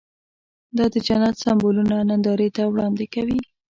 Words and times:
دا 0.77 0.85
د 0.93 0.95
جنت 1.07 1.35
سمبولونه 1.43 1.95
نندارې 2.09 2.47
ته 2.55 2.63
وړاندې 2.73 3.05
کوي. 3.13 3.39